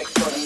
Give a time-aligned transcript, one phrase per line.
[0.00, 0.39] sexual.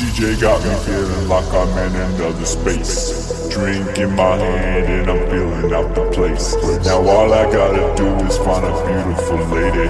[0.00, 3.50] DJ got me feeling like I'm in another space.
[3.50, 6.54] Drink in my hand and I'm feeling out the place.
[6.86, 9.88] Now all I gotta do is find a beautiful lady.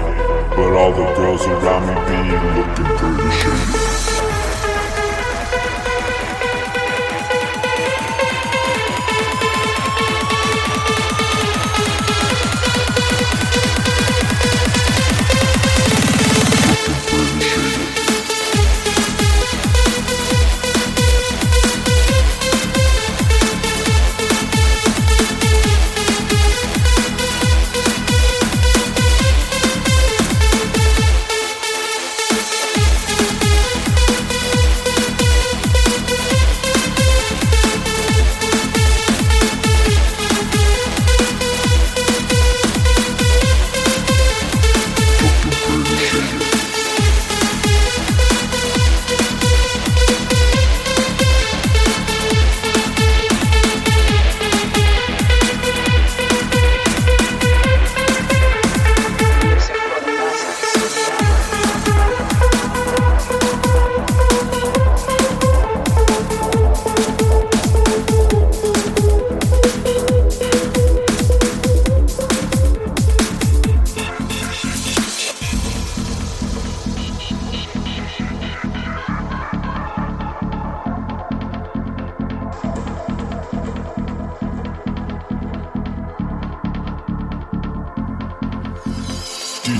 [0.53, 2.19] But all the girls around me be
[2.59, 4.30] looking pretty shady.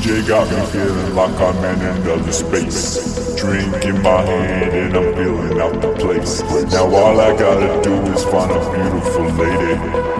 [0.01, 3.35] DJ got me feeling like I'm in another space.
[3.35, 6.41] Drink in my hand and I'm feeling out the place.
[6.73, 9.75] Now all I gotta do is find a beautiful lady.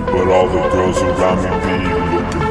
[0.06, 2.51] But all the girls around me be